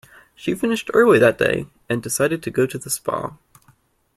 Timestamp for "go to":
2.49-2.79